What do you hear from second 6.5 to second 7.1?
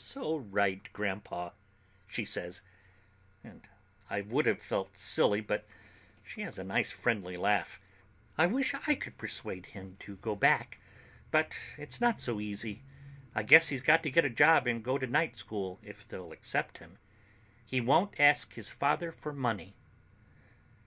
a nice